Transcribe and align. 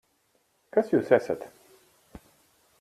Kas 0.77 0.89
Jūs 0.95 1.13
esat? 1.19 1.47